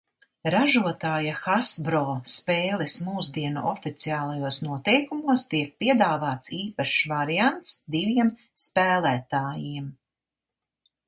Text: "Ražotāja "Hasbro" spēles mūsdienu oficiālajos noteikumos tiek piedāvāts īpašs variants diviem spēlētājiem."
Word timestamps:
"Ražotāja 0.53 1.33
"Hasbro" 1.41 1.99
spēles 2.35 2.95
mūsdienu 3.09 3.63
oficiālajos 3.73 4.57
noteikumos 4.69 5.45
tiek 5.53 5.77
piedāvāts 5.85 6.53
īpašs 6.63 7.05
variants 7.13 7.77
diviem 7.99 8.33
spēlētājiem." 8.67 9.93